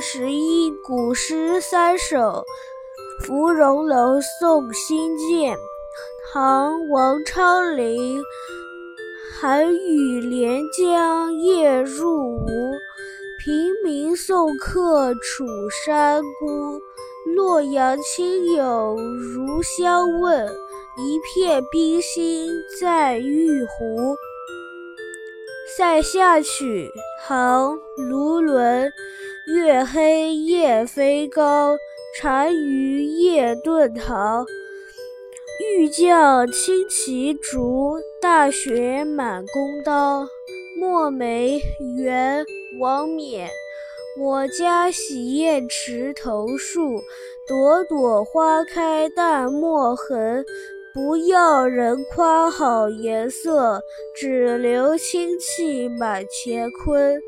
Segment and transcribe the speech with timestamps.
[0.00, 2.16] 十一，古诗三首。
[3.26, 5.54] 《芙蓉楼送辛渐》
[6.32, 8.22] 唐·王昌龄。
[9.38, 12.46] 寒雨连江夜入吴，
[13.44, 15.44] 平明送客楚
[15.84, 16.80] 山孤。
[17.36, 20.46] 洛阳亲友如相问，
[20.96, 24.14] 一片冰心在玉壶。
[25.76, 26.90] 《塞下曲》
[27.28, 27.74] 唐·
[28.08, 28.90] 卢纶。
[29.52, 31.76] 月黑雁飞高，
[32.22, 34.44] 单于夜遁逃。
[35.76, 40.24] 欲将轻骑逐，大雪满弓刀。
[40.78, 41.60] 墨梅
[41.96, 42.44] 元
[42.78, 43.48] 王冕。
[44.20, 47.00] 我家洗砚池头树，
[47.48, 50.44] 朵朵花开淡墨痕。
[50.94, 53.80] 不要人夸好颜色，
[54.16, 57.20] 只留清气满乾坤。